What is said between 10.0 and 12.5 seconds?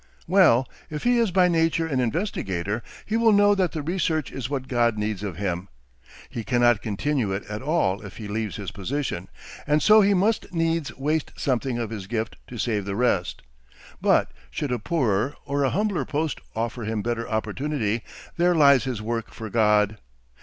he must needs waste something of his gift